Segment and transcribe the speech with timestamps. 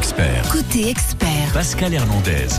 [0.00, 2.58] expert, Côté expert, Pascal Hernandez.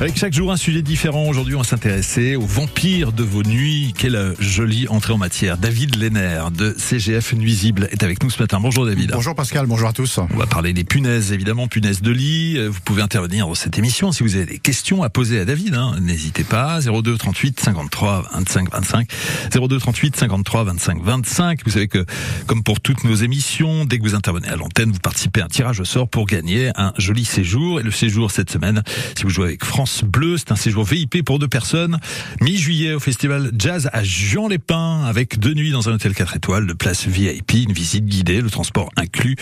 [0.00, 3.92] Avec chaque jour un sujet différent, aujourd'hui on va s'intéresser aux vampires de vos nuits.
[3.98, 5.58] Quelle jolie entrée en matière.
[5.58, 8.60] David Lenner de CGF Nuisible est avec nous ce matin.
[8.60, 9.10] Bonjour David.
[9.12, 10.16] Bonjour Pascal, bonjour à tous.
[10.16, 12.66] On va parler des punaises, évidemment, punaises de lit.
[12.66, 15.74] Vous pouvez intervenir dans cette émission si vous avez des questions à poser à David.
[15.74, 15.96] Hein.
[16.00, 16.80] N'hésitez pas.
[16.80, 19.08] 02 38 53 25 25.
[19.54, 21.60] 02 38 53 25 25.
[21.66, 22.06] Vous savez que,
[22.46, 25.48] comme pour toutes nos émissions, dès que vous intervenez à l'antenne, vous participez à un
[25.48, 27.80] tirage au sort pour gagner un joli séjour.
[27.80, 28.82] Et le séjour cette semaine,
[29.14, 31.98] si vous jouez avec France Bleu, c'est un séjour VIP pour deux personnes.
[32.40, 36.72] Mi-juillet au festival Jazz à Jean-les-Pins avec deux nuits dans un hôtel 4 étoiles, de
[36.72, 39.36] place VIP, une visite guidée, le transport inclus,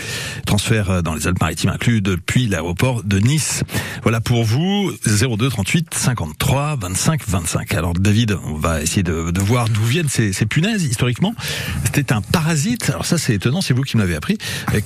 [0.49, 3.63] transfert dans les Alpes-Maritimes inclus depuis l'aéroport de Nice.
[4.01, 7.73] Voilà pour vous, 02 38 53 25 25.
[7.75, 11.35] Alors David, on va essayer de, de voir d'où viennent ces, ces, punaises historiquement.
[11.83, 14.39] C'était un parasite, alors ça c'est étonnant, c'est vous qui m'avez appris,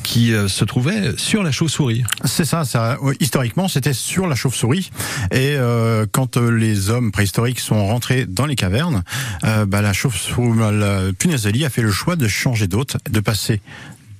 [0.04, 2.04] qui euh, se trouvait sur la chauve-souris.
[2.26, 4.90] C'est ça, ça historiquement c'était sur la chauve-souris
[5.32, 9.04] et euh, quand euh, les hommes préhistoriques sont rentrés dans les cavernes,
[9.46, 13.62] euh, bah, la chauve-souris, la punaise a fait le choix de changer d'hôte, de passer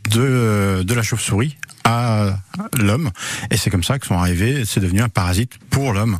[0.10, 2.38] de, de la chauve-souris à
[2.80, 3.12] l'homme.
[3.52, 6.20] Et c'est comme ça que sont arrivés c'est devenu un parasite pour l'homme.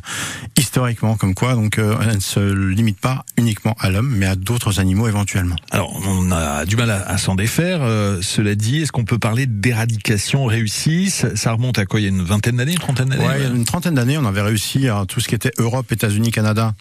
[0.58, 4.36] Historiquement comme quoi donc euh, elle ne se limite pas uniquement à l'homme mais à
[4.36, 5.56] d'autres animaux éventuellement.
[5.70, 9.18] Alors on a du mal à, à s'en défaire euh, cela dit est-ce qu'on peut
[9.18, 11.08] parler d'éradication réussie?
[11.10, 12.00] Ça, ça, remonte à quoi?
[12.00, 13.26] Il y a une vingtaine d'années une trentaine d'années?
[13.26, 15.52] Ouais, il y a une trentaine d'années on avait réussi à tout ce qui était
[15.58, 16.74] Europe États-Unis Canada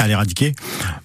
[0.00, 0.54] à l'éradiquer.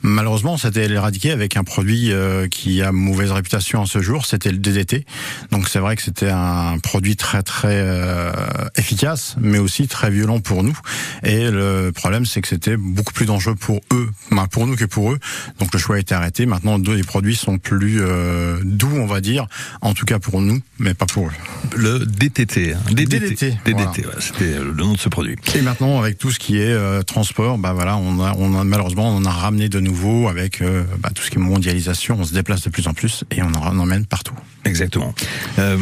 [0.01, 4.51] Malheureusement, c'était l'éradiquer avec un produit euh, qui a mauvaise réputation en ce jour, c'était
[4.51, 5.05] le DDT.
[5.51, 8.31] Donc c'est vrai que c'était un produit très très euh,
[8.77, 10.77] efficace, mais aussi très violent pour nous.
[11.23, 14.85] Et le problème, c'est que c'était beaucoup plus dangereux pour eux, enfin, pour nous que
[14.85, 15.19] pour eux.
[15.59, 16.45] Donc le choix a été arrêté.
[16.45, 19.47] Maintenant, les produits sont plus euh, doux, on va dire,
[19.81, 21.31] en tout cas pour nous, mais pas pour eux.
[21.75, 22.79] Le DTT, hein.
[22.91, 23.89] DDT, DDT, DDT voilà.
[23.91, 25.35] ouais, c'était le nom de ce produit.
[25.53, 28.63] Et maintenant, avec tout ce qui est euh, transport, bah voilà, on a, on a
[28.63, 32.17] malheureusement on en a ramené de nouveau avec euh, bah, tout ce qui est mondialisation.
[32.19, 34.35] On se déplace de plus en plus et on en emmène partout.
[34.65, 35.13] Exactement.
[35.59, 35.77] Euh,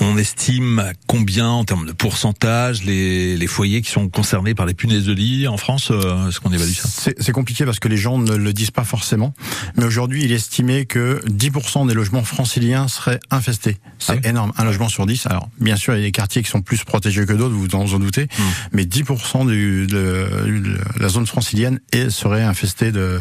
[0.00, 4.74] on estime combien en termes de pourcentage les, les, foyers qui sont concernés par les
[4.74, 7.96] punaises de lit en France euh, Est-ce qu'on évalue ça C'est compliqué parce que les
[7.96, 9.34] gens ne le disent pas forcément.
[9.76, 13.78] Mais aujourd'hui, il est estimé que 10% des logements franciliens seraient infestés.
[13.98, 14.52] C'est ah oui énorme.
[14.56, 15.26] Un logement sur 10.
[15.26, 17.74] Alors, bien sûr, il y a des quartiers qui sont plus protégés que d'autres, vous
[17.74, 18.24] en, en doutez.
[18.24, 18.42] Mmh.
[18.72, 23.20] Mais 10% du, de, de, la zone francilienne est, serait infestée de,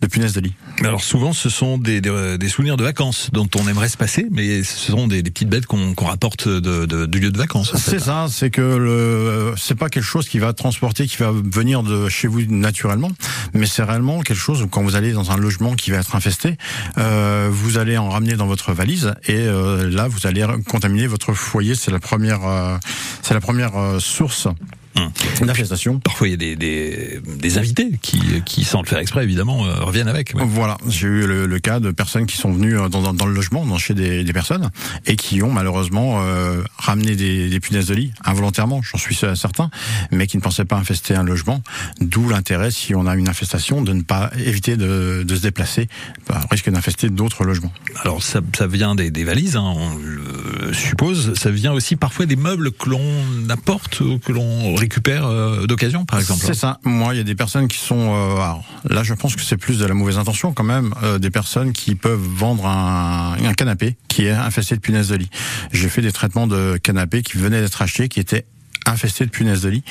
[0.00, 0.54] de punaises de lit.
[0.84, 4.11] Alors souvent, ce sont des, des, des souvenirs de vacances dont on aimerait se passer
[4.30, 7.72] mais ce sont des, petites bêtes qu'on qu rapporte du lieu de vacances.
[7.76, 11.82] C'est ça, c'est que le c'est pas quelque chose qui va transporter, qui va venir
[11.82, 13.10] de chez vous naturellement,
[13.54, 16.14] mais c'est réellement quelque chose où quand vous allez dans un logement qui va être
[16.14, 16.56] infesté,
[16.98, 21.32] euh, vous allez en ramener dans votre valise et euh, là vous allez contaminer votre
[21.32, 21.74] foyer.
[21.74, 22.76] C'est la première, euh,
[23.22, 24.48] c'est la première euh, source
[24.94, 25.10] Hum.
[25.46, 25.98] D'infestation.
[26.00, 29.64] Parfois, il y a des, des, des, invités qui, qui, sans le faire exprès, évidemment,
[29.64, 30.34] euh, reviennent avec.
[30.34, 30.44] Ouais.
[30.46, 33.32] Voilà, j'ai eu le, le, cas de personnes qui sont venues dans, dans, dans le
[33.32, 34.70] logement, dans, chez des, des, personnes,
[35.06, 39.70] et qui ont malheureusement euh, ramené des, punaises de lit involontairement, j'en suis certain,
[40.10, 41.62] mais qui ne pensaient pas infester un logement.
[42.00, 45.88] D'où l'intérêt, si on a une infestation, de ne pas éviter de, de se déplacer,
[46.28, 47.72] bah, risque d'infester d'autres logements.
[48.02, 51.34] Alors, ça, ça vient des, des valises, hein, on le suppose.
[51.34, 56.18] Ça vient aussi parfois des meubles que l'on apporte, que l'on récupère euh, d'occasion, par
[56.18, 56.42] exemple.
[56.44, 56.80] C'est ça.
[56.84, 58.14] Moi, il y a des personnes qui sont.
[58.14, 60.92] Euh, alors, là, je pense que c'est plus de la mauvaise intention quand même.
[61.02, 65.16] Euh, des personnes qui peuvent vendre un, un canapé qui est infesté de punaises de
[65.16, 65.30] lit.
[65.72, 68.44] J'ai fait des traitements de canapés qui venaient d'être achetés, qui étaient
[68.86, 69.84] infesté de punaises de lit.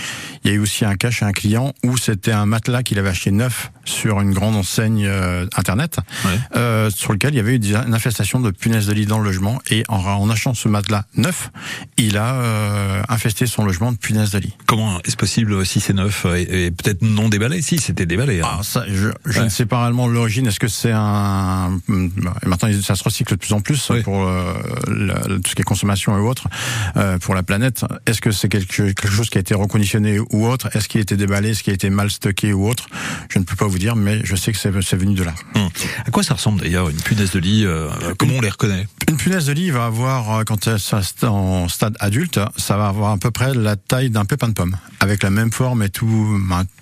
[0.43, 2.99] Il y a eu aussi un cas chez un client où c'était un matelas qu'il
[2.99, 6.39] avait acheté neuf sur une grande enseigne euh, internet, ouais.
[6.55, 9.25] euh, sur lequel il y avait eu une infestation de punaises de lit dans le
[9.25, 9.61] logement.
[9.69, 11.49] Et en, en achetant ce matelas neuf,
[11.97, 14.55] il a euh, infesté son logement de punaises de lit.
[14.65, 17.61] Comment est-ce possible si c'est neuf et, et peut-être non déballé?
[17.61, 18.41] Si c'était déballé.
[18.41, 18.47] Hein.
[18.49, 19.45] Ah, ça, je, je ouais.
[19.45, 20.47] ne sais pas réellement l'origine.
[20.47, 21.79] Est-ce que c'est un
[22.45, 24.01] maintenant ça se recycle de plus en plus oui.
[24.01, 24.53] pour euh,
[25.43, 26.47] tout ce qui est consommation et autres
[26.97, 27.85] euh, pour la planète.
[28.05, 31.01] Est-ce que c'est quelque quelque chose qui a été reconditionné ou autre Est-ce qu'il a
[31.01, 31.49] été déballé?
[31.51, 32.87] Est-ce qu'il a été mal stocké ou autre?
[33.29, 35.33] Je ne peux pas vous dire, mais je sais que c'est venu de là.
[35.55, 35.69] Hum.
[36.05, 38.87] À quoi ça ressemble d'ailleurs une punaise de lit euh, Comment on les reconnaît?
[39.07, 43.11] Une punaise de lit va avoir, quand elle est en stade adulte, ça va avoir
[43.11, 46.05] à peu près la taille d'un pépin de pomme, avec la même forme et tout,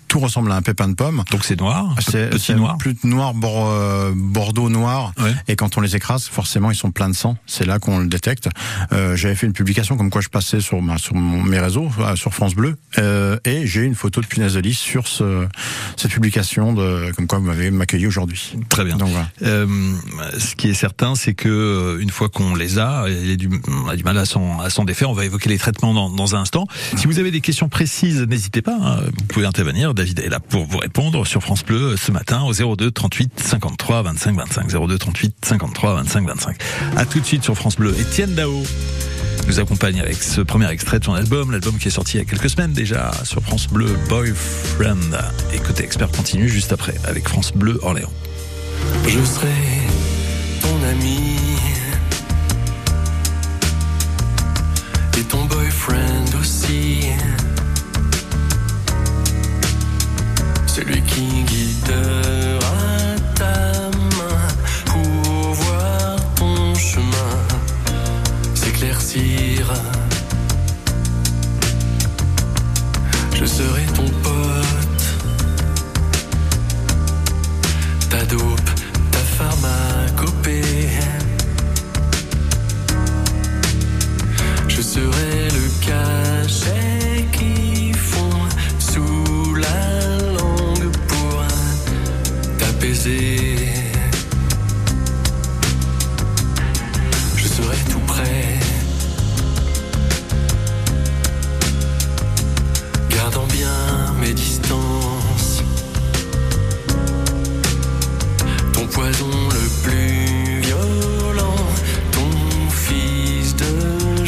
[0.10, 1.24] tout ressemble à un pépin de pomme.
[1.32, 5.14] Donc c'est noir, c'est petit noir, plus noir, euh, bordeaux noir.
[5.48, 7.38] Et quand on les écrase, forcément, ils sont pleins de sang.
[7.46, 8.50] C'est là qu'on le détecte.
[8.92, 12.16] Euh, J'avais fait une publication comme quoi je passais sur ma, sur mes réseaux, euh,
[12.16, 15.48] sur France Bleu, euh, et j'ai une photo de punaise de lit sur ce,
[15.96, 18.56] cette publication de comme quoi vous m'avez accueilli aujourd'hui.
[18.68, 18.98] Très bien.
[18.98, 19.28] Donc, voilà.
[19.44, 19.68] euh,
[20.38, 23.50] ce qui est certain, c'est que une fois qu'on les a, il a du,
[23.90, 25.10] a du mal à s'en défaire.
[25.10, 26.68] On va évoquer les traitements dans, dans un instant.
[26.98, 28.78] Si vous avez des questions précises, n'hésitez pas.
[28.82, 29.94] Hein, vous pouvez intervenir.
[30.00, 34.04] David est là pour vous répondre sur France Bleu ce matin au 02 38 53
[34.04, 34.88] 25 25.
[34.88, 36.58] 02 38 53 25 25.
[36.96, 37.94] À tout de suite sur France Bleu.
[38.00, 38.64] Étienne Dao
[39.46, 42.24] nous accompagne avec ce premier extrait de son album, l'album qui est sorti il y
[42.24, 45.18] a quelques semaines déjà sur France Bleu, Boyfriend.
[45.54, 48.14] Et côté expert continue juste après avec France Bleu Orléans.
[49.06, 49.52] Je serai
[50.62, 51.36] ton ami
[55.18, 57.10] et ton boyfriend aussi.
[60.80, 62.62] Celui qui guidera
[63.36, 64.48] ta main
[64.86, 67.48] pour voir ton chemin
[68.56, 69.74] s'éclaircir.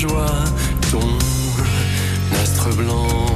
[0.02, 0.44] Joie,
[0.90, 1.00] ton
[2.42, 3.31] astre blanc.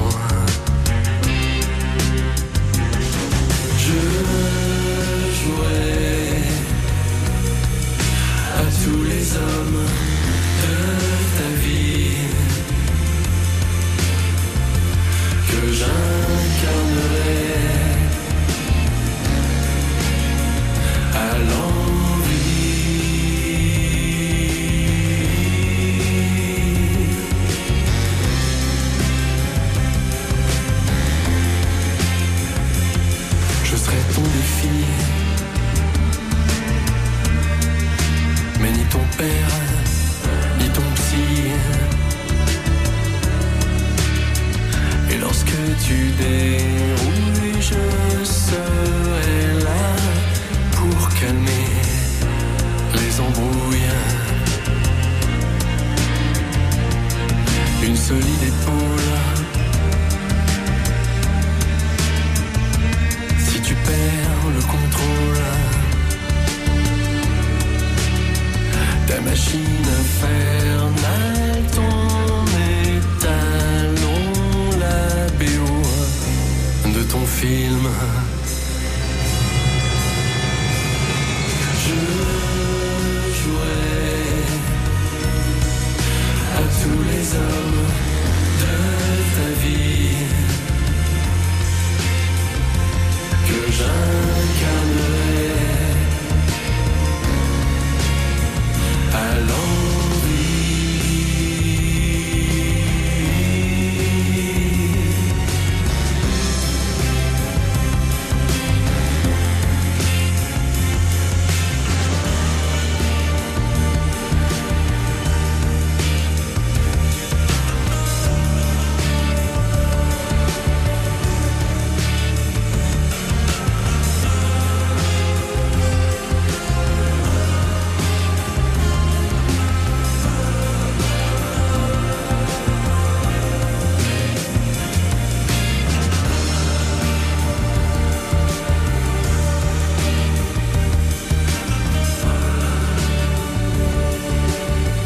[45.88, 46.75] Lorsque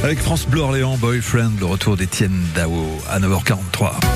[0.09, 4.08] Avec France Bleu Orléans, Boyfriend, le retour d'Étienne Dao à 9h43.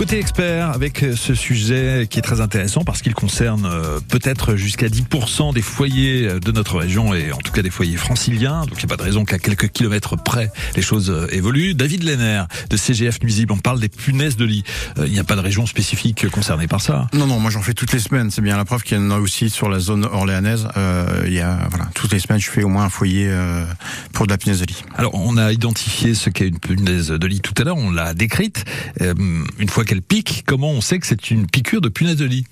[0.00, 4.86] Côté expert, avec ce sujet qui est très intéressant parce qu'il concerne euh, peut-être jusqu'à
[4.86, 8.62] 10% des foyers de notre région et en tout cas des foyers franciliens.
[8.62, 11.74] Donc il n'y a pas de raison qu'à quelques kilomètres près les choses euh, évoluent.
[11.74, 14.64] David Lenner de CGF Nuisible, on parle des punaises de lit.
[14.98, 17.06] Euh, Il n'y a pas de région spécifique concernée par ça.
[17.12, 18.30] Non, non, moi j'en fais toutes les semaines.
[18.30, 20.66] C'est bien la preuve qu'il y en a aussi sur la zone orléanaise.
[20.78, 23.66] Euh, il y a voilà, toutes les semaines, je fais au moins un foyer euh,
[24.14, 24.82] pour de la punaise de lit.
[24.96, 28.14] Alors on a identifié ce qu'est une punaise de lit tout à l'heure, on l'a
[28.14, 28.64] décrite.
[29.02, 29.14] Euh,
[29.58, 32.46] une fois qu'elle pique, comment on sait que c'est une piqûre de punaise de lit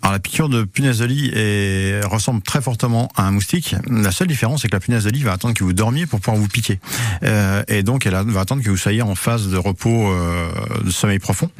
[0.00, 1.30] Alors la piqûre de punaise de lit
[2.06, 3.76] ressemble très fortement à un moustique.
[3.90, 6.20] La seule différence, c'est que la punaise de lit va attendre que vous dormiez pour
[6.20, 6.80] pouvoir vous piquer.
[7.22, 10.50] Euh, et donc elle va attendre que vous soyez en phase de repos euh,
[10.82, 11.50] de sommeil profond.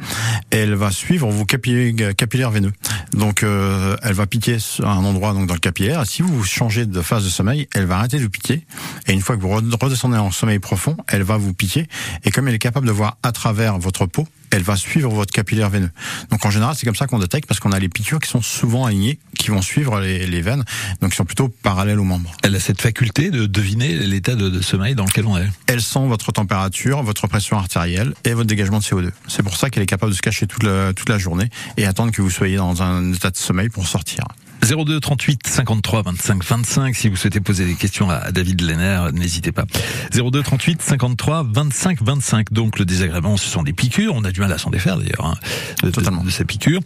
[0.51, 2.73] Et elle va suivre vos capillaires, capillaires veineux.
[3.13, 6.07] Donc euh, elle va piquer à un endroit donc dans le capillaire.
[6.07, 8.65] Si vous changez de phase de sommeil, elle va arrêter de vous piquer.
[9.05, 11.87] Et une fois que vous redescendez en sommeil profond, elle va vous piquer.
[12.23, 15.33] Et comme elle est capable de voir à travers votre peau, elle va suivre votre
[15.33, 15.91] capillaire veineux.
[16.29, 18.41] Donc en général, c'est comme ça qu'on détecte parce qu'on a les piqûres qui sont
[18.41, 20.63] souvent alignées, qui vont suivre les, les veines,
[21.01, 22.31] donc qui sont plutôt parallèles aux membres.
[22.43, 25.49] Elle a cette faculté de deviner l'état de, de sommeil dans lequel on est.
[25.67, 29.09] Elle sent votre température, votre pression artérielle et votre dégagement de CO2.
[29.27, 31.85] C'est pour ça qu'elle est capable de se cacher toute la, toute la journée et
[31.85, 34.25] attendre que vous soyez dans un état de sommeil pour sortir.
[34.63, 39.51] 02 38 53 25 25 si vous souhaitez poser des questions à David Lenner, n'hésitez
[39.51, 39.65] pas.
[40.13, 42.53] 02 38 53 25 25.
[42.53, 44.13] Donc le désagrément, ce sont des piqûres.
[44.15, 45.35] On a du mal à s'en défaire d'ailleurs hein,
[45.83, 46.23] de, de- Totalement.
[46.23, 46.79] de ces piqûres.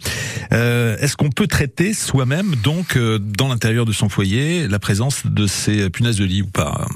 [0.52, 5.26] Euh, Est-ce qu'on peut traiter soi-même donc euh, dans l'intérieur de son foyer la présence
[5.26, 6.86] de ces punaises de lit ou pas?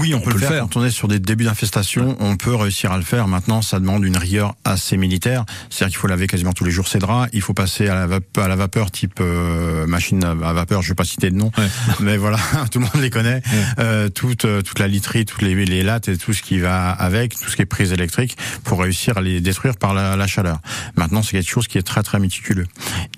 [0.00, 0.60] Oui, on, peut, le faire.
[0.62, 3.28] Quand on est sur des débuts d'infestation, on peut réussir à le faire.
[3.28, 5.44] Maintenant, ça demande une rigueur assez militaire.
[5.70, 7.28] C'est-à-dire qu'il faut laver quasiment tous les jours ses draps.
[7.32, 10.82] Il faut passer à la, vap- à la vapeur type euh, machine à vapeur.
[10.82, 11.66] Je vais pas citer de nom, Ouais.
[12.00, 12.38] mais voilà,
[12.70, 13.42] tout le monde les connaît.
[13.78, 16.90] Euh, toute, euh, toute la literie, toutes les, les lattes et tout ce qui va
[16.90, 20.26] avec, tout ce qui est prise électrique, pour réussir à les détruire par la, la
[20.26, 20.60] chaleur.
[20.96, 22.66] Maintenant, c'est quelque chose qui est très très méticuleux.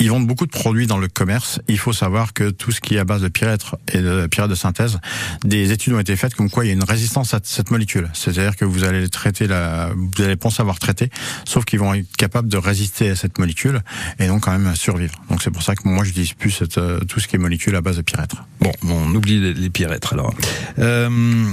[0.00, 1.60] Ils vendent beaucoup de produits dans le commerce.
[1.68, 4.50] Il faut savoir que tout ce qui est à base de pyrètre et de pyrètre
[4.50, 4.98] de synthèse,
[5.44, 8.08] des études ont été faites comme il y a une résistance à cette molécule.
[8.12, 11.10] C'est-à-dire que vous allez traiter la, vous allez penser avoir traité,
[11.44, 13.80] sauf qu'ils vont être capables de résister à cette molécule
[14.18, 15.14] et donc quand même survivre.
[15.30, 17.74] Donc c'est pour ça que moi je n'utilise plus euh, tout ce qui est molécule
[17.76, 18.44] à base de pyrètre.
[18.60, 19.70] Bon, on oublie les, les
[20.12, 20.34] alors.
[20.78, 21.44] Euh,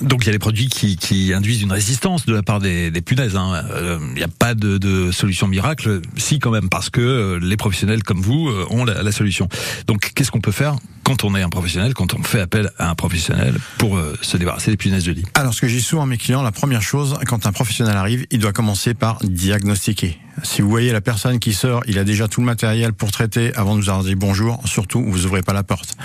[0.00, 2.90] donc il y a des produits qui, qui induisent une résistance de la part des,
[2.90, 3.36] des punaises.
[3.36, 3.62] hein.
[3.72, 7.38] Euh, Il n'y a pas de, de solution miracle, si quand même, parce que euh,
[7.40, 9.48] les professionnels comme vous euh, ont la, la solution.
[9.86, 12.90] Donc qu'est-ce qu'on peut faire quand on est un professionnel, quand on fait appel à
[12.90, 15.24] un professionnel pour euh, se débarrasser des punaises de lit?
[15.34, 18.26] Alors, ce que j'ai souvent à mes clients, la première chose, quand un professionnel arrive,
[18.30, 20.18] il doit commencer par diagnostiquer.
[20.44, 23.54] Si vous voyez la personne qui sort, il a déjà tout le matériel pour traiter
[23.56, 25.96] avant de nous avoir dit bonjour, surtout, vous ouvrez pas la porte.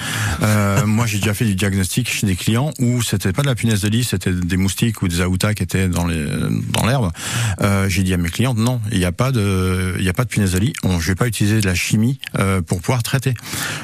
[0.42, 3.56] Euh, moi, j'ai déjà fait du diagnostic chez des clients où c'était pas de la
[3.56, 6.24] punaise de lit, c'était des moustiques ou des aoutas qui étaient dans les
[6.74, 7.12] dans l'herbe.
[7.62, 10.14] Euh, j'ai dit à mes clientes, non, il n'y a pas de, il y a
[10.14, 10.74] pas de punaise de lit.
[10.84, 13.34] On, je vais pas utiliser de la chimie euh, pour pouvoir traiter.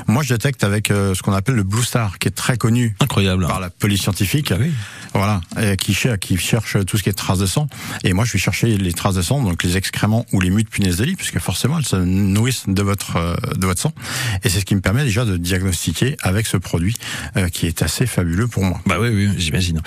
[0.07, 2.95] Moi, je détecte avec euh, ce qu'on appelle le Blue Star, qui est très connu
[2.99, 3.45] Incroyable.
[3.45, 3.47] hein.
[3.47, 4.51] par la police scientifique.
[4.51, 4.71] Ah oui.
[5.13, 7.67] Voilà, et qui, cher- qui cherche tout ce qui est traces de sang.
[8.03, 10.63] Et moi, je vais chercher les traces de sang, donc les excréments ou les mues
[10.63, 13.93] de punaise de lit, puisque forcément, elles se nourrissent de votre euh, de votre sang.
[14.43, 16.95] Et c'est ce qui me permet déjà de diagnostiquer avec ce produit
[17.37, 18.79] euh, qui est assez fabuleux pour moi.
[18.85, 19.81] Bah oui, oui, j'imagine.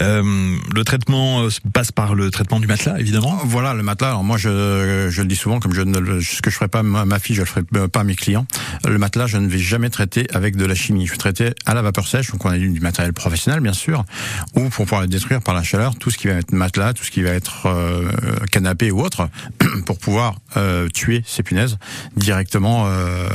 [0.00, 3.40] Euh, le traitement euh, se passe par le traitement du matelas, évidemment.
[3.44, 4.08] Voilà le matelas.
[4.08, 6.80] Alors moi, je, je le dis souvent, comme je ne ce que je ferai pas
[6.80, 8.46] à ma, ma fille, je le ferai pas à mes clients.
[8.86, 11.06] Le matelas, je ne vais jamais traiter avec de la chimie.
[11.06, 14.04] Je vais traiter à la vapeur sèche, donc on a du matériel professionnel, bien sûr,
[14.54, 17.04] ou pour pouvoir le détruire par la chaleur, tout ce qui va être matelas, tout
[17.04, 18.10] ce qui va être euh,
[18.50, 19.28] canapé ou autre,
[19.88, 21.78] pour pouvoir euh, tuer ces punaises
[22.14, 23.26] directement euh,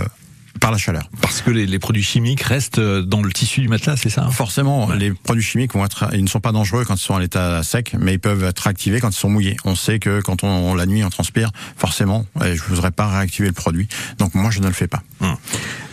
[0.60, 1.10] par la chaleur.
[1.22, 4.26] Parce que les, les produits chimiques restent euh, dans le tissu du matelas, c'est ça
[4.26, 4.32] hein?
[4.32, 7.20] Forcément, les produits chimiques vont être, ils ne sont pas dangereux quand ils sont à
[7.20, 9.58] l'état sec, mais ils peuvent être activés quand ils sont mouillés.
[9.66, 13.48] On sait que quand on, la nuit on transpire, forcément, et je voudrais pas réactiver
[13.48, 13.88] le produit.
[14.20, 15.04] Donc moi je ne le fais pas.
[15.22, 15.36] Hum.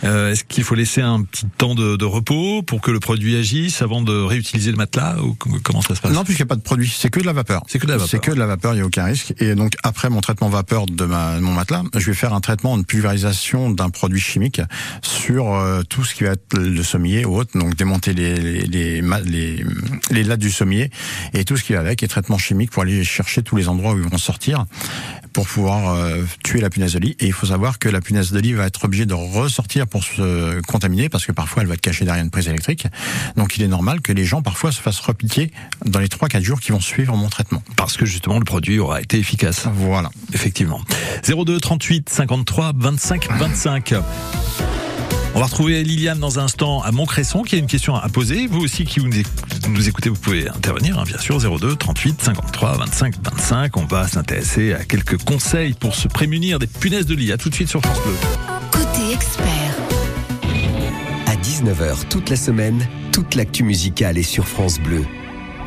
[0.03, 3.35] Euh, Est-ce qu'il faut laisser un petit temps de, de repos pour que le produit
[3.35, 6.11] agisse avant de réutiliser le matelas ou com- comment ça se passe?
[6.11, 7.61] Non, puisqu'il n'y a pas de produit, c'est que de la vapeur.
[7.67, 8.09] C'est que de la vapeur.
[8.09, 9.33] C'est que de la vapeur, il n'y a aucun risque.
[9.39, 12.41] Et donc après mon traitement vapeur de, ma, de mon matelas, je vais faire un
[12.41, 14.50] traitement de pulvérisation d'un produit chimique
[15.01, 18.61] sur euh, tout ce qui va être le sommier ou autre, donc démonter les les,
[18.61, 19.63] les, ma- les,
[20.09, 20.89] les lattes du sommier
[21.33, 23.93] et tout ce qui va avec, et traitement chimique pour aller chercher tous les endroits
[23.93, 24.65] où ils vont sortir
[25.33, 27.15] pour pouvoir euh, tuer la punaise de lit.
[27.19, 30.03] Et il faut savoir que la punaise de lit va être obligée de ressortir pour
[30.03, 32.87] se contaminer parce que parfois elle va être cachée derrière une prise électrique.
[33.37, 35.51] Donc il est normal que les gens parfois se fassent repiquer
[35.85, 37.63] dans les 3-4 jours qui vont suivre mon traitement.
[37.77, 39.67] Parce que justement le produit aura été efficace.
[39.73, 40.09] Voilà.
[40.33, 40.81] Effectivement.
[41.27, 43.93] 02 38 53 25 25.
[45.33, 48.47] On va retrouver Liliane dans un instant à Montcresson qui a une question à poser.
[48.47, 49.07] Vous aussi qui vous
[49.69, 51.39] nous écoutez, vous pouvez intervenir, hein, bien sûr.
[51.39, 53.77] 02 38 53 25 25.
[53.77, 57.31] On va s'intéresser à quelques conseils pour se prémunir des punaises de lit.
[57.31, 58.13] À tout de suite sur France Bleu.
[58.71, 59.47] Côté expert,
[61.27, 65.05] À 19h toute la semaine, toute l'actu musicale est sur France Bleu.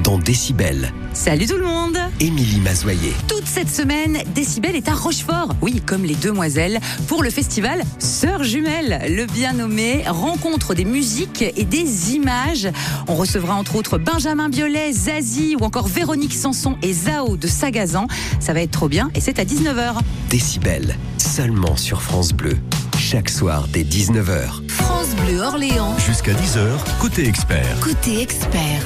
[0.03, 0.93] dans Décibel.
[1.15, 1.74] Salut tout le monde
[2.21, 3.13] Émilie Mazoyer.
[3.29, 8.45] Toute cette semaine, Décibel est à Rochefort, oui, comme les demoiselles, pour le festival Sœurs
[8.45, 9.01] Jumelles.
[9.09, 12.69] Le bien nommé rencontre des musiques et des images.
[13.09, 18.07] On recevra entre autres Benjamin Biolay, Zazie ou encore Véronique Sanson et Zao de Sagazan.
[18.41, 19.97] Ça va être trop bien et c'est à 19h.
[20.31, 22.57] Décibel, seulement sur France Bleu.
[22.99, 24.69] Chaque soir dès 19h.
[24.69, 26.67] France Bleu Orléans, Jusqu'à 10h,
[27.01, 27.81] côté expert.
[27.81, 28.83] côté expert.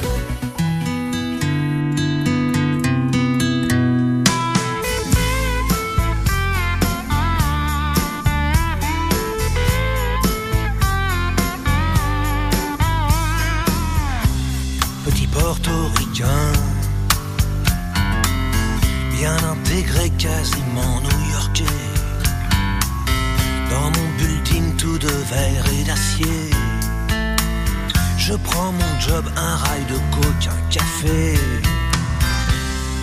[28.43, 31.37] Prends mon job, un rail de coke, un café.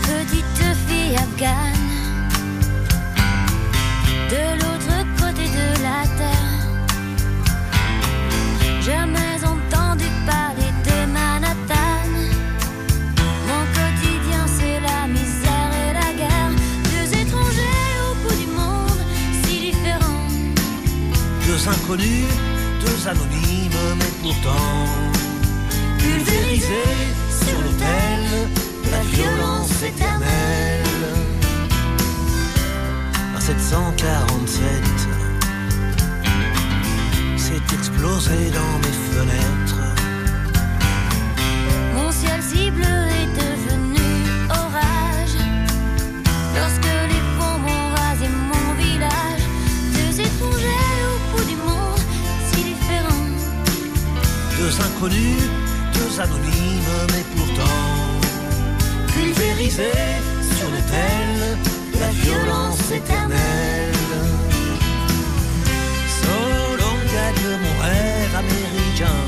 [0.02, 1.90] Petite fille afghane,
[4.31, 6.52] de l'autre côté de la terre.
[8.81, 12.09] Jamais entendu parler de Manhattan.
[13.49, 16.52] Mon quotidien, c'est la misère et la guerre.
[16.85, 19.02] Deux étrangers au bout du monde,
[19.45, 20.28] si différents.
[21.47, 22.31] Deux inconnus,
[22.81, 25.16] deux anonymes, mais pourtant
[26.07, 26.99] pulvérisés
[27.43, 28.21] sur l'autel
[28.85, 30.85] de la violence éternelle.
[33.37, 34.63] À 747,
[37.37, 39.83] c'est explosé dans mes fenêtres.
[41.95, 44.07] Mon ciel si bleu est devenu
[44.51, 45.39] orage
[46.55, 49.45] Lorsque les bombes ont rasé mon village
[49.97, 52.03] Deux étrangers au bout du monde
[52.49, 53.31] si différents
[54.59, 55.43] Deux inconnus,
[56.19, 57.81] anonymes, mais pourtant
[59.09, 60.19] pulvérisés
[60.57, 61.59] sur l'autel
[61.93, 63.93] de la violence éternelle.
[66.21, 69.23] Solon gagne mon rêve américain.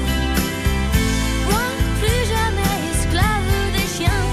[1.51, 1.67] Moi
[2.01, 4.27] plus jamais esclave des chiens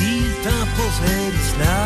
[0.00, 1.83] Il t'imposerait l'islam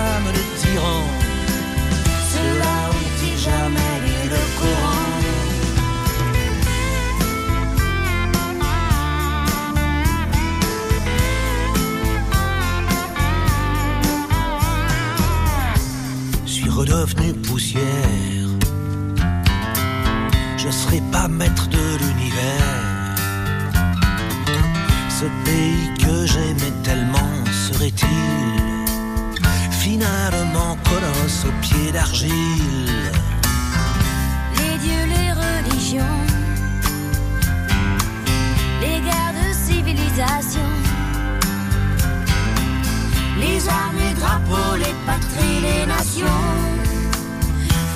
[43.96, 46.44] Les drapeaux, les patries, les nations.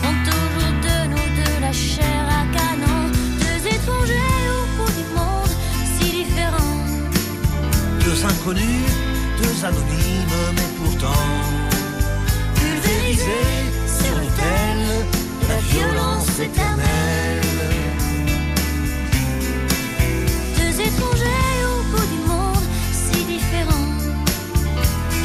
[0.01, 3.11] Font toujours de nous de la chair à canon.
[3.45, 5.55] Deux étrangers au bout du monde
[5.95, 6.81] si différents.
[8.05, 8.89] Deux inconnus,
[9.41, 11.25] deux anonymes, mais pourtant
[12.55, 14.79] pulvérisés sur l'autel
[15.43, 17.02] de la violence éternelle.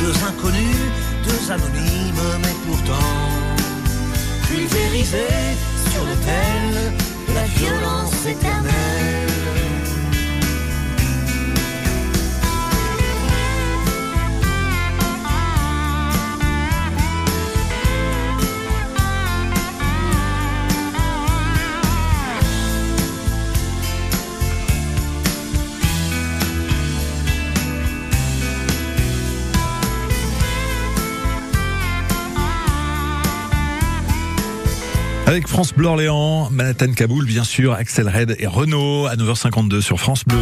[0.07, 0.77] Deux inconnus,
[1.25, 2.93] deux anonymes, mais pourtant
[4.47, 5.57] pulvérisés
[5.91, 6.93] sur l'autel
[7.27, 9.36] de la violence éternelle.
[35.57, 40.23] France Bleu Orléans, Manhattan Kaboul, bien sûr, Axel Red et Renault à 9h52 sur France
[40.23, 40.37] Bleu.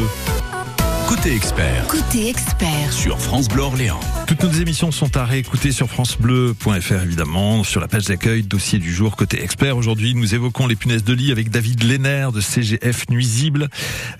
[1.08, 2.91] Côté expert, Côté expert.
[2.91, 4.01] sur France Bleu Orléans.
[4.46, 8.94] Toutes nos émissions sont à réécouter sur francebleu.fr évidemment, sur la page d'accueil, dossier du
[8.94, 9.76] jour côté expert.
[9.76, 13.70] Aujourd'hui, nous évoquons les punaises de lit avec David Lenner de CGF Nuisible.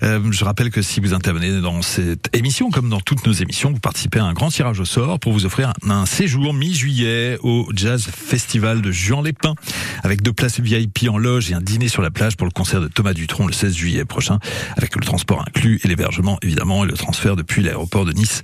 [0.02, 3.70] Euh, je rappelle que si vous intervenez dans cette émission, comme dans toutes nos émissions,
[3.70, 7.38] vous participez à un grand tirage au sort pour vous offrir un, un séjour mi-juillet
[7.44, 9.54] au Jazz Festival de Juan-les-Pins
[10.02, 12.80] avec deux places VIP en loge et un dîner sur la plage pour le concert
[12.80, 14.40] de Thomas Dutronc le 16 juillet prochain
[14.76, 18.42] avec le transport inclus et l'hébergement évidemment et le transfert depuis l'aéroport de Nice.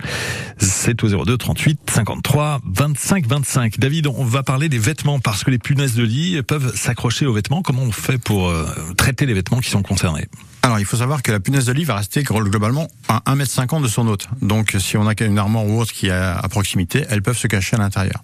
[0.58, 3.78] C'est au 02 38 53 25 25.
[3.78, 7.32] David, on va parler des vêtements parce que les punaises de lit peuvent s'accrocher aux
[7.32, 7.62] vêtements.
[7.62, 10.28] Comment on fait pour euh, traiter les vêtements qui sont concernés?
[10.64, 13.88] Alors, il faut savoir que la punaise de lit va rester globalement à 1m50 de
[13.88, 14.28] son hôte.
[14.42, 17.48] Donc, si on a une armoire ou autre qui est à proximité, elles peuvent se
[17.48, 18.22] cacher à l'intérieur.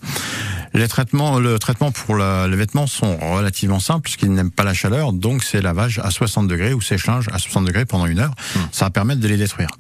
[0.73, 4.75] Les traitements, le traitement pour la- les vêtements sont relativement simples puisqu'ils n'aiment pas la
[4.75, 5.13] chaleur.
[5.13, 8.35] Donc, c'est lavage à 60 degrés ou séchage à 60 degrés pendant une heure.
[8.71, 9.71] Ça va permettre de les détruire.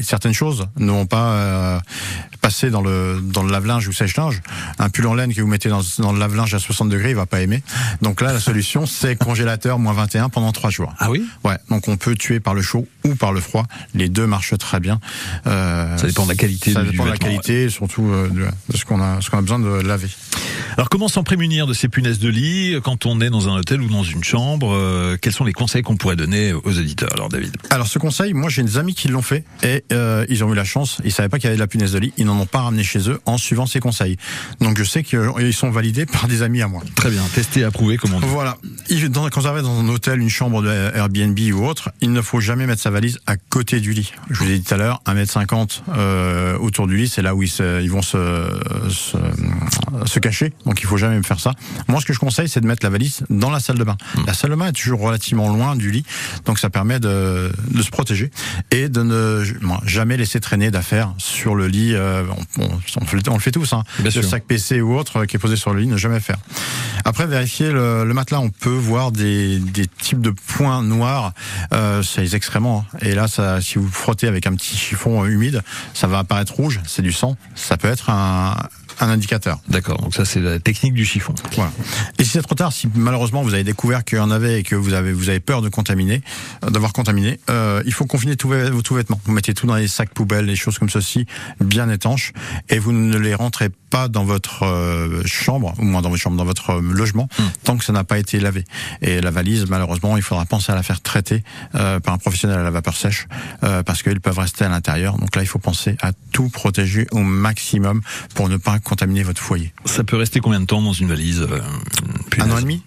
[0.00, 1.80] Certaines choses ne vont pas euh,
[2.40, 4.40] passer dans le dans le lave-linge ou sèche-linge.
[4.78, 7.16] Un pull en laine que vous mettez dans, dans le lave-linge à 60 degrés, il
[7.16, 7.62] va pas aimer.
[8.02, 10.92] Donc là, la solution, c'est congélateur moins 21 pendant trois jours.
[10.98, 11.24] Ah oui?
[11.44, 13.66] Ouais, donc on peut tuer par le chaud ou par le froid.
[13.94, 15.00] Les deux marchent très bien.
[15.46, 18.46] Euh, Ça dépend de la qualité Ça dépend de la qualité et surtout euh, de,
[18.72, 20.08] de ce qu'on a, ce qu'on a besoin de laver.
[20.76, 23.80] Alors comment s'en prémunir de ces punaises de lit quand on est dans un hôtel
[23.80, 24.72] ou dans une chambre?
[24.74, 27.10] Euh, Quels sont les conseils qu'on pourrait donner aux auditeurs?
[27.14, 30.44] Alors David Alors ce conseil, moi j'ai des amis qui l'ont fait et euh, ils
[30.44, 32.12] ont eu la chance, ils savaient pas qu'il y avait de la punaise de lit,
[32.16, 34.16] ils n'en ont pas ramené chez eux en suivant ces conseils.
[34.60, 36.82] Donc je sais qu'ils sont validés par des amis à moi.
[36.94, 38.26] Très bien, testé, approuvé, comme on dit.
[38.28, 38.56] Voilà.
[39.10, 42.22] Dans- Quand vous arrivez dans un hôtel, une chambre de Airbnb ou autre, il ne
[42.22, 44.12] faut jamais mettre sa valise à côté du lit.
[44.30, 47.42] Je vous ai dit tout à l'heure, 1m50 euh, autour du lit, c'est là où
[47.42, 48.16] ils, se- ils vont se,
[48.90, 49.16] se,
[50.06, 50.52] se cacher.
[50.66, 51.52] Donc il faut jamais faire ça.
[51.88, 53.96] Moi, ce que je conseille, c'est de mettre la valise dans la salle de bain.
[54.26, 56.04] La salle de bain est toujours relativement loin du lit,
[56.44, 58.30] donc ça permet de, de se protéger
[58.70, 59.44] et de ne
[59.84, 61.94] jamais laisser traîner d'affaires sur le lit.
[61.94, 62.24] euh,
[62.58, 63.84] on, on- on le fait- on le fait tous, hein.
[63.98, 64.24] Bien le sûr.
[64.24, 66.38] sac PC ou autre euh, qui est posé sur le lit, ne jamais faire.
[67.04, 71.32] Après, vérifier le, le matelas, on peut voir des, des types de points noirs,
[71.72, 72.84] euh, c'est les excréments.
[72.94, 72.98] hein.
[73.02, 75.62] Et là, ça, si vous frottez avec un petit chiffon humide,
[75.94, 77.36] ça va apparaître rouge, c'est du sang.
[77.54, 78.56] Ça peut être un,
[79.00, 79.60] un indicateur.
[79.68, 81.34] D'accord, donc ça c'est la technique du chiffon.
[81.54, 81.72] Voilà.
[82.18, 84.62] Et si c'est trop tard, si malheureusement vous avez découvert qu'il y en avait et
[84.62, 86.22] que vous avez vous avez peur de contaminer,
[86.64, 89.20] euh, d'avoir contaminé, euh, il faut confiner tous vos vos vêtements.
[89.24, 91.26] Vous mettez tout dans les sacs poubelles, des choses comme ceci,
[91.60, 92.32] bien étanches,
[92.68, 96.36] et vous ne les rentrez pas dans votre euh, chambre, ou moins dans votre chambre,
[96.36, 97.28] dans votre euh, logement,
[97.64, 98.64] tant que ça n'a pas été lavé.
[99.02, 101.42] Et la valise, malheureusement, il faudra penser à la faire traiter
[101.74, 103.26] euh, par un professionnel à la vapeur sèche,
[103.64, 105.16] euh, parce qu'ils peuvent rester à l'intérieur.
[105.18, 108.02] Donc là, il faut penser à tout protéger au maximum
[108.34, 109.72] pour ne pas contaminer votre foyer.
[109.84, 111.60] Ça peut rester combien de temps dans une valise euh,
[112.38, 112.82] Un an et demi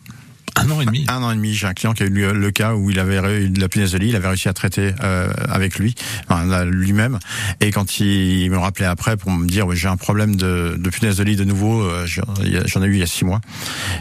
[0.56, 2.52] Un an et demi Un an et demi, j'ai un client qui a eu le,
[2.52, 4.94] cas où il avait eu de la punaise de lit, il avait réussi à traiter
[5.04, 5.94] euh, avec lui,
[6.28, 7.20] enfin, lui-même.
[7.60, 10.90] Et quand il, me rappelait après pour me dire, ouais, j'ai un problème de, de
[10.90, 13.42] punaise de lit de nouveau, euh, j'en ai eu il y a six mois.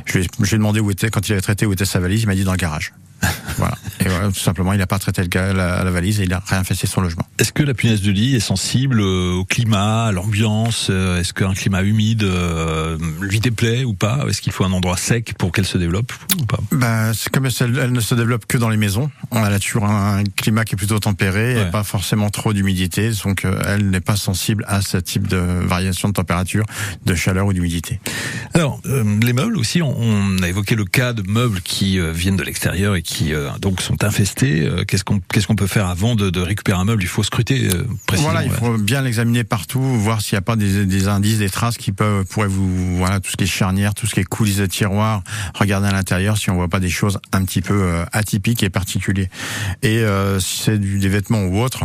[0.07, 2.27] Je lui ai demandé où était, quand il avait traité, où était sa valise, il
[2.27, 2.93] m'a dit dans le garage.
[3.61, 3.77] voilà.
[4.01, 6.33] Et voilà, tout simplement, il n'a pas traité le ga- la, la valise et il
[6.33, 7.27] a réinfesté son logement.
[7.38, 11.33] Est-ce que la punaise de lit est sensible euh, au climat, à l'ambiance euh, Est-ce
[11.33, 14.25] qu'un climat humide euh, lui déplaît ou pas?
[14.29, 16.59] Est-ce qu'il faut un endroit sec pour qu'elle se développe ou pas?
[17.14, 19.11] C'est comme elle, elle ne se développe que dans les maisons.
[19.31, 21.62] On a là toujours un, climat qui est plutôt tempéré, Ouais.
[21.62, 26.09] et pas forcément trop d'humidité, donc elle n'est pas sensible à ce type de variation
[26.09, 26.64] de température,
[27.05, 28.01] de chaleur ou d'humidité.
[28.55, 32.12] Alors, euh, les meubles aussi, on, on a évoqué le cas de meubles qui euh,
[32.12, 34.61] viennent de l'extérieur et qui euh, donc sont infestés.
[34.63, 37.03] Euh, qu'est-ce qu'on qu'est-ce qu'on peut faire avant de, de récupérer un meuble?
[37.03, 38.33] Il faut scruter euh, précisément.
[38.33, 41.51] Voilà, il faut bien l'examiner partout, voir s'il n'y a pas des, des indices, des
[41.51, 44.25] traces qui peuvent pourraient vous voilà tout ce qui est charnière, tout ce qui est
[44.25, 45.23] coulisses de tiroir.
[45.55, 48.71] Regarder à l'intérieur si on voit pas des choses un petit peu euh, atypiques et
[48.71, 49.31] particuliers.
[49.83, 51.85] Et euh, si c'est du- des vêtements ou autre.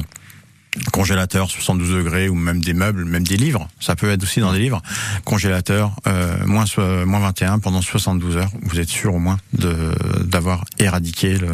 [0.91, 4.51] Congélateur 72 degrés ou même des meubles, même des livres, ça peut être aussi dans
[4.53, 4.81] des livres.
[5.23, 9.75] Congélateur euh, moins so- moins 21 pendant 72 heures, vous êtes sûr au moins de
[10.23, 11.47] d'avoir éradiqué le,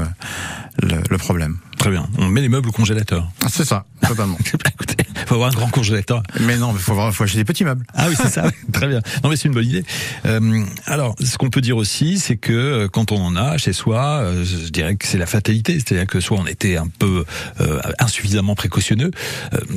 [0.81, 1.57] le, le problème.
[1.77, 2.07] Très bien.
[2.17, 3.27] On met les meubles au congélateur.
[3.49, 4.37] C'est ça, totalement.
[5.25, 6.23] Faut avoir un grand congélateur.
[6.39, 7.85] mais non, il faut, avoir- faut acheter des petits meubles.
[7.93, 8.49] Ah oui, c'est ça.
[8.73, 9.01] Très bien.
[9.23, 9.83] Non, mais c'est une bonne idée.
[10.25, 13.73] Euh, alors, ce qu'on peut dire aussi, c'est que euh, quand on en a chez
[13.73, 15.73] soi, euh, je dirais que c'est la fatalité.
[15.79, 17.25] C'est-à-dire que soit on était un peu
[17.59, 19.11] euh, insuffisamment précautionneux,
[19.53, 19.57] euh,